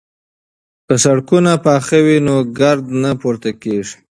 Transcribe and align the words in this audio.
که 0.87 0.93
سړکونه 1.03 1.51
پاخه 1.65 1.97
وي 2.05 2.17
نو 2.27 2.35
ګرد 2.59 2.85
نه 3.03 3.11
پورته 3.21 3.49
کیږي. 3.61 3.95